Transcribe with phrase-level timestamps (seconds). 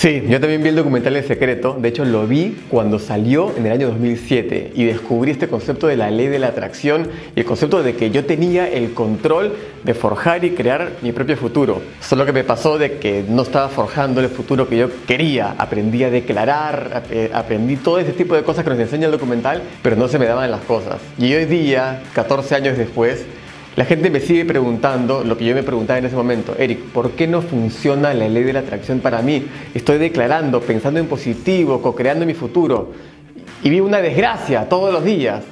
[0.00, 1.76] Sí, yo también vi el documental El Secreto.
[1.78, 5.96] De hecho, lo vi cuando salió en el año 2007 y descubrí este concepto de
[5.98, 9.92] la ley de la atracción y el concepto de que yo tenía el control de
[9.92, 11.82] forjar y crear mi propio futuro.
[12.00, 15.54] Solo que me pasó de que no estaba forjando el futuro que yo quería.
[15.58, 17.02] Aprendí a declarar,
[17.34, 20.24] aprendí todo ese tipo de cosas que nos enseña el documental, pero no se me
[20.24, 20.96] daban las cosas.
[21.18, 23.26] Y hoy día, 14 años después,
[23.76, 27.12] la gente me sigue preguntando lo que yo me preguntaba en ese momento, Eric, ¿por
[27.12, 29.46] qué no funciona la ley de la atracción para mí?
[29.74, 32.92] Estoy declarando, pensando en positivo, co-creando mi futuro
[33.62, 35.44] y vivo una desgracia todos los días.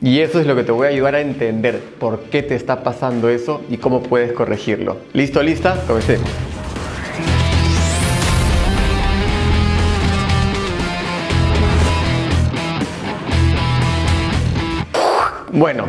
[0.00, 2.82] Y eso es lo que te voy a ayudar a entender por qué te está
[2.82, 4.96] pasando eso y cómo puedes corregirlo.
[5.12, 5.80] ¿Listo, lista?
[5.86, 6.28] Comencemos.
[15.52, 15.84] Bueno,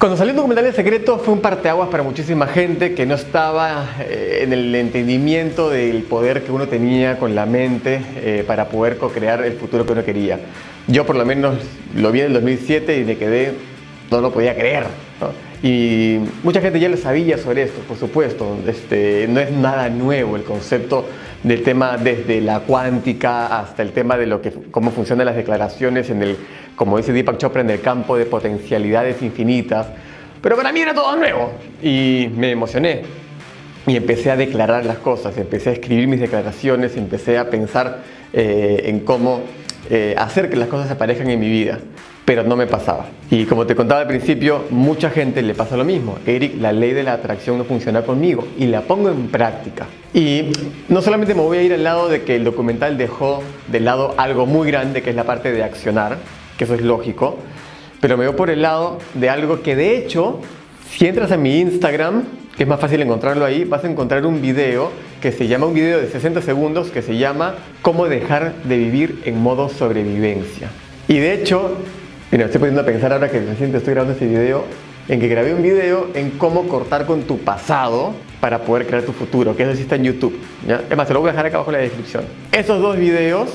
[0.00, 3.96] cuando salió el documental de secreto fue un parteaguas para muchísima gente que no estaba
[4.00, 8.96] eh, en el entendimiento del poder que uno tenía con la mente eh, para poder
[8.96, 10.40] co-crear el futuro que uno quería.
[10.86, 11.56] Yo por lo menos
[11.94, 13.52] lo vi en el 2007 y me quedé,
[14.10, 14.86] no lo podía creer.
[15.62, 18.56] Y mucha gente ya lo sabía sobre esto, por supuesto.
[18.66, 21.06] Este, no es nada nuevo el concepto
[21.42, 26.10] del tema desde la cuántica hasta el tema de lo que, cómo funcionan las declaraciones
[26.10, 26.36] en el
[26.80, 29.88] como dice Deepak Chopra, en el campo de potencialidades infinitas.
[30.40, 33.02] Pero para mí era todo nuevo y me emocioné.
[33.86, 37.98] Y empecé a declarar las cosas, empecé a escribir mis declaraciones, empecé a pensar
[38.32, 39.42] eh, en cómo
[39.88, 41.78] eh, hacer que las cosas aparezcan en mi vida.
[42.24, 43.06] Pero no me pasaba.
[43.30, 46.18] Y como te contaba al principio, mucha gente le pasa lo mismo.
[46.26, 49.86] Eric, la ley de la atracción no funciona conmigo y la pongo en práctica.
[50.14, 50.52] Y
[50.88, 54.14] no solamente me voy a ir al lado de que el documental dejó de lado
[54.16, 56.18] algo muy grande, que es la parte de accionar,
[56.56, 57.38] que eso es lógico,
[58.00, 60.40] pero me veo por el lado de algo que de hecho,
[60.90, 62.24] si entras a mi Instagram,
[62.56, 64.90] que es más fácil encontrarlo ahí, vas a encontrar un video
[65.20, 69.22] que se llama, un video de 60 segundos que se llama Cómo dejar de vivir
[69.24, 70.68] en modo sobrevivencia.
[71.08, 71.76] Y de hecho,
[72.30, 74.64] mira, estoy poniendo a pensar ahora que recién estoy grabando este video,
[75.08, 79.12] en que grabé un video en cómo cortar con tu pasado para poder crear tu
[79.12, 80.38] futuro, que eso sí está en YouTube.
[80.66, 80.82] ¿ya?
[80.88, 82.24] Es más, te lo voy a dejar acá abajo en la descripción.
[82.52, 83.50] Esos dos videos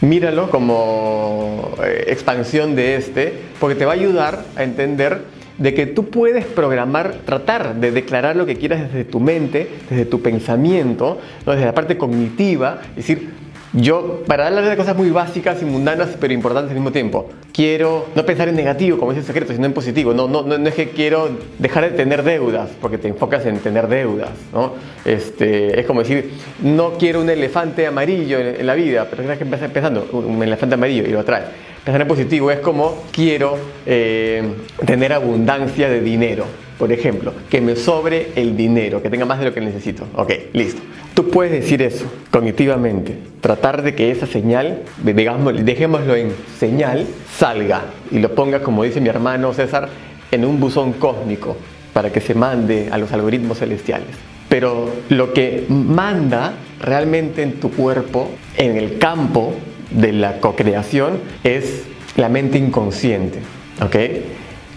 [0.00, 5.22] míralo como eh, expansión de este, porque te va a ayudar a entender
[5.58, 10.04] de que tú puedes programar, tratar de declarar lo que quieras desde tu mente, desde
[10.04, 13.30] tu pensamiento, desde la parte cognitiva, es decir,
[13.74, 18.06] yo, para hablar de cosas muy básicas y mundanas, pero importantes al mismo tiempo, quiero
[18.14, 20.14] no pensar en negativo, como dice el secreto, sino en positivo.
[20.14, 23.88] No, no, no, es que quiero dejar de tener deudas, porque te enfocas en tener
[23.88, 24.30] deudas.
[24.54, 24.72] ¿no?
[25.04, 26.30] Este, es como decir,
[26.62, 30.74] no quiero un elefante amarillo en, la vida, pero es que empiezas empezando, un elefante
[30.74, 31.44] amarillo y lo traes.
[31.88, 33.56] En positivo es como quiero
[33.86, 34.42] eh,
[34.84, 36.44] tener abundancia de dinero,
[36.78, 40.04] por ejemplo, que me sobre el dinero, que tenga más de lo que necesito.
[40.14, 40.82] Ok, listo.
[41.14, 47.86] Tú puedes decir eso cognitivamente, tratar de que esa señal, digamos, dejémoslo en señal, salga
[48.10, 49.88] y lo ponga, como dice mi hermano César,
[50.30, 51.56] en un buzón cósmico
[51.94, 54.14] para que se mande a los algoritmos celestiales.
[54.50, 58.28] Pero lo que manda realmente en tu cuerpo,
[58.58, 59.54] en el campo
[59.90, 61.84] de la cocreación, es
[62.16, 63.40] la mente inconsciente.
[63.80, 63.96] ¿Ok?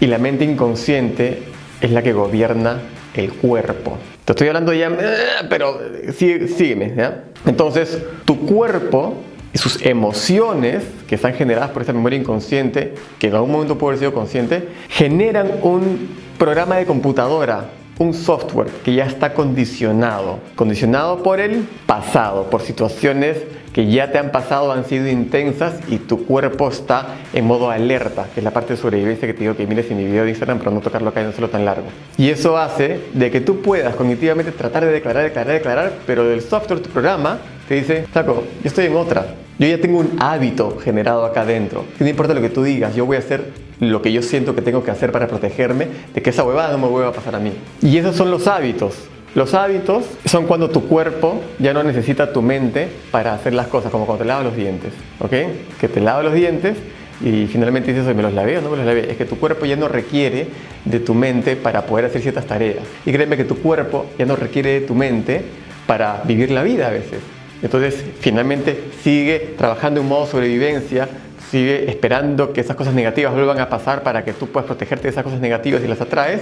[0.00, 1.42] Y la mente inconsciente
[1.80, 2.80] es la que gobierna
[3.14, 3.98] el cuerpo.
[4.24, 5.80] Te estoy hablando ya, eh, pero
[6.12, 6.94] sígueme.
[6.96, 7.24] ¿ya?
[7.44, 9.16] Entonces, tu cuerpo
[9.52, 13.92] y sus emociones que están generadas por esa memoria inconsciente, que en algún momento puede
[13.92, 16.08] haber sido consciente, generan un
[16.38, 17.66] programa de computadora,
[17.98, 23.38] un software que ya está condicionado, condicionado por el pasado, por situaciones
[23.72, 28.26] que ya te han pasado, han sido intensas y tu cuerpo está en modo alerta,
[28.32, 30.30] que es la parte de sobrevivencia que te digo que mires en mi video de
[30.30, 31.86] Instagram, pero no tocarlo acá y no hacerlo tan largo.
[32.18, 36.42] Y eso hace de que tú puedas cognitivamente tratar de declarar, declarar, declarar, pero del
[36.42, 37.38] software, tu programa,
[37.68, 39.34] te dice, saco, yo estoy en otra.
[39.58, 41.84] Yo ya tengo un hábito generado acá adentro.
[42.00, 44.62] No importa lo que tú digas, yo voy a hacer lo que yo siento que
[44.62, 47.38] tengo que hacer para protegerme de que esa huevada no me vuelva a pasar a
[47.38, 47.52] mí.
[47.80, 48.94] Y esos son los hábitos.
[49.34, 53.90] Los hábitos son cuando tu cuerpo ya no necesita tu mente para hacer las cosas,
[53.90, 55.32] como cuando te lavas los dientes, ¿ok?
[55.80, 56.76] Que te lavas los dientes
[57.24, 59.10] y finalmente dices, ¿me los lavé o no me los lavé?
[59.10, 60.48] Es que tu cuerpo ya no requiere
[60.84, 62.84] de tu mente para poder hacer ciertas tareas.
[63.06, 65.42] Y créeme que tu cuerpo ya no requiere de tu mente
[65.86, 67.20] para vivir la vida a veces.
[67.62, 71.08] Entonces, finalmente sigue trabajando en modo sobrevivencia,
[71.52, 75.10] sigue esperando que esas cosas negativas vuelvan a pasar para que tú puedas protegerte de
[75.10, 76.40] esas cosas negativas y las atraes,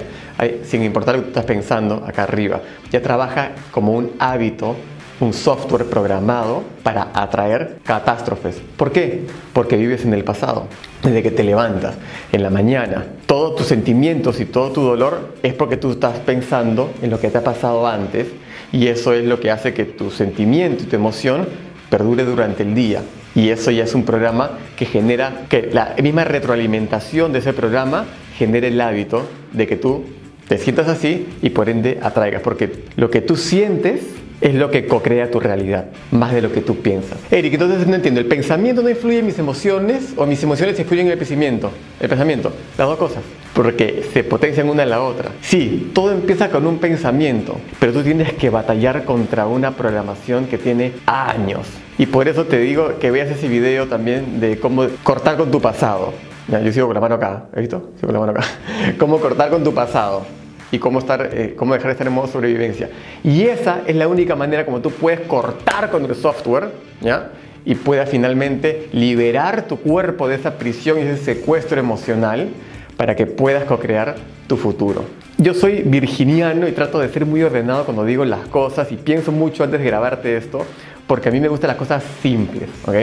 [0.62, 2.60] sin importar lo que tú estás pensando acá arriba.
[2.92, 4.76] Ya trabaja como un hábito,
[5.18, 8.62] un software programado para atraer catástrofes.
[8.76, 9.26] ¿Por qué?
[9.52, 10.68] Porque vives en el pasado.
[11.02, 11.96] Desde que te levantas
[12.30, 16.92] en la mañana, todos tus sentimientos y todo tu dolor es porque tú estás pensando
[17.02, 18.28] en lo que te ha pasado antes
[18.70, 21.48] y eso es lo que hace que tu sentimiento y tu emoción
[21.88, 23.02] perdure durante el día.
[23.34, 28.06] Y eso ya es un programa que genera, que la misma retroalimentación de ese programa
[28.36, 30.04] genere el hábito de que tú
[30.48, 34.02] te sientas así y por ende atraigas, porque lo que tú sientes
[34.40, 37.18] es lo que co-crea tu realidad, más de lo que tú piensas.
[37.30, 41.06] Eric, entonces no entiendo, ¿el pensamiento no influye en mis emociones o mis emociones influyen
[41.06, 41.70] en el pensamiento?
[42.00, 43.22] El pensamiento, las dos cosas,
[43.54, 45.30] porque se potencian una en la otra.
[45.42, 50.58] Sí, todo empieza con un pensamiento, pero tú tienes que batallar contra una programación que
[50.58, 51.66] tiene años.
[51.98, 55.60] Y por eso te digo que veas ese video también de cómo cortar con tu
[55.60, 56.14] pasado.
[56.48, 57.90] Ya, yo sigo con la mano acá, ¿has visto?
[57.96, 58.44] Sigo con la mano acá.
[58.98, 60.39] cómo cortar con tu pasado
[60.72, 62.90] y cómo, estar, eh, cómo dejar de estar en modo sobrevivencia.
[63.24, 66.70] Y esa es la única manera como tú puedes cortar con el software,
[67.00, 67.30] ¿ya?
[67.64, 72.48] Y puedas finalmente liberar tu cuerpo de esa prisión y ese secuestro emocional
[72.96, 75.04] para que puedas co-crear tu futuro.
[75.38, 79.32] Yo soy virginiano y trato de ser muy ordenado cuando digo las cosas y pienso
[79.32, 80.66] mucho antes de grabarte esto
[81.06, 82.94] porque a mí me gustan las cosas simples, ¿ok?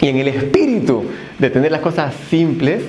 [0.00, 1.04] Y en el espíritu
[1.38, 2.80] de tener las cosas simples,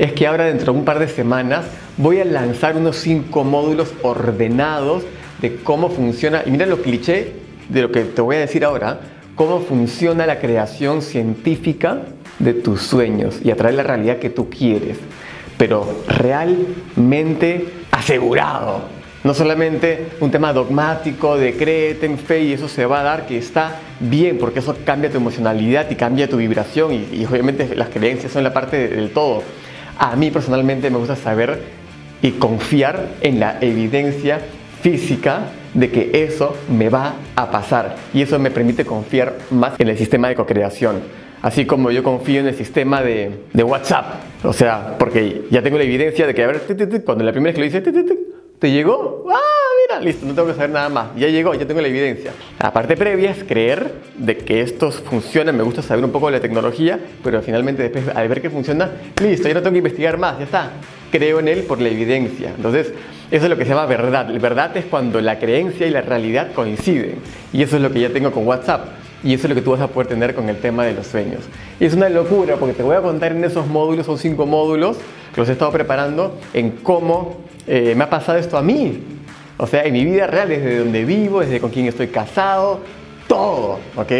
[0.00, 1.66] es que ahora dentro de un par de semanas
[1.98, 5.02] voy a lanzar unos cinco módulos ordenados
[5.42, 7.34] de cómo funciona, y mira lo cliché
[7.68, 8.98] de lo que te voy a decir ahora,
[9.34, 11.98] cómo funciona la creación científica
[12.38, 14.96] de tus sueños y atraer la realidad que tú quieres,
[15.58, 18.80] pero realmente asegurado.
[19.22, 23.26] No solamente un tema dogmático de créete en fe y eso se va a dar,
[23.26, 27.76] que está bien, porque eso cambia tu emocionalidad y cambia tu vibración y, y obviamente
[27.76, 29.42] las creencias son la parte del todo
[30.00, 31.60] a mí personalmente me gusta saber
[32.22, 34.40] y confiar en la evidencia
[34.80, 39.88] física de que eso me va a pasar y eso me permite confiar más en
[39.88, 41.02] el sistema de co-creación.
[41.42, 43.30] Así como yo confío en el sistema de,
[43.62, 44.06] WhatsApp.
[44.42, 46.62] O sea, porque ya tengo la evidencia de que, a ver,
[47.04, 48.16] cuando la primera vez que lo hice,
[48.58, 49.26] ¿te llegó?
[49.30, 49.69] ¡Ah!
[49.98, 51.08] Listo, no tengo que saber nada más.
[51.16, 52.32] Ya llegó, ya tengo la evidencia.
[52.60, 55.56] La parte previa es creer de que estos funcionan.
[55.56, 58.90] Me gusta saber un poco de la tecnología, pero finalmente después al ver que funciona,
[59.22, 60.70] listo, ya no tengo que investigar más, ya está.
[61.10, 62.52] Creo en él por la evidencia.
[62.54, 62.92] Entonces,
[63.30, 64.28] eso es lo que se llama verdad.
[64.28, 67.16] La verdad es cuando la creencia y la realidad coinciden.
[67.52, 68.86] Y eso es lo que ya tengo con WhatsApp.
[69.22, 71.06] Y eso es lo que tú vas a poder tener con el tema de los
[71.06, 71.40] sueños.
[71.78, 74.96] Y es una locura porque te voy a contar en esos módulos, son cinco módulos
[75.34, 79.19] que los he estado preparando, en cómo eh, me ha pasado esto a mí.
[79.60, 82.80] O sea, en mi vida real, desde donde vivo, desde con quién estoy casado,
[83.28, 84.12] todo, ¿ok?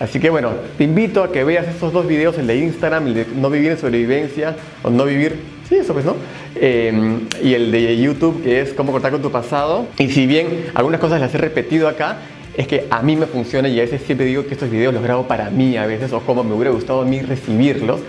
[0.00, 3.14] Así que bueno, te invito a que veas estos dos videos, el de Instagram, el
[3.14, 5.36] de no vivir en sobrevivencia, o no vivir,
[5.68, 6.16] sí, eso pues, ¿no?
[6.56, 9.86] Em, y el de YouTube, que es cómo cortar con tu pasado.
[9.96, 12.16] Y si bien algunas cosas las he repetido acá,
[12.56, 15.04] es que a mí me funciona y a veces siempre digo que estos videos los
[15.04, 18.00] grabo para mí a veces, o como me hubiera gustado a mí recibirlos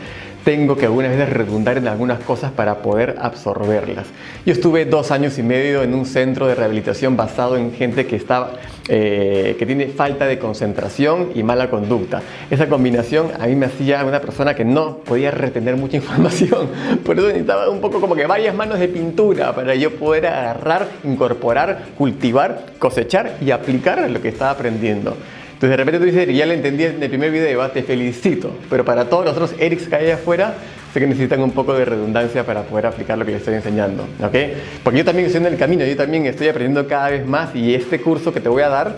[0.43, 4.07] tengo que algunas veces redundar en algunas cosas para poder absorberlas.
[4.45, 8.15] Yo estuve dos años y medio en un centro de rehabilitación basado en gente que,
[8.15, 8.53] está,
[8.87, 12.21] eh, que tiene falta de concentración y mala conducta.
[12.49, 16.69] Esa combinación a mí me hacía una persona que no podía retener mucha información.
[17.05, 20.87] Por eso necesitaba un poco como que varias manos de pintura para yo poder agarrar,
[21.03, 25.15] incorporar, cultivar, cosechar y aplicar lo que estaba aprendiendo.
[25.61, 28.49] Entonces de repente tú dices, ya lo entendí en el primer video, te felicito.
[28.67, 30.55] Pero para todos los otros Erics que hay afuera,
[30.91, 34.07] sé que necesitan un poco de redundancia para poder aplicar lo que les estoy enseñando.
[34.23, 34.35] ¿ok?
[34.83, 37.75] Porque yo también estoy en el camino, yo también estoy aprendiendo cada vez más y
[37.75, 38.97] este curso que te voy a dar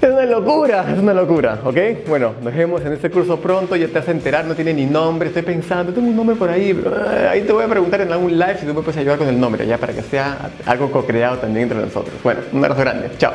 [0.00, 1.76] es una locura, es una locura, ¿ok?
[2.08, 4.86] Bueno, nos vemos en este curso pronto, ya te vas a enterar, no tiene ni
[4.86, 8.10] nombre, estoy pensando, tengo un nombre por ahí, eh, ahí te voy a preguntar en
[8.10, 10.90] algún live si tú me puedes ayudar con el nombre, ya para que sea algo
[10.90, 12.14] co-creado también entre nosotros.
[12.24, 13.34] Bueno, un abrazo grande, chao.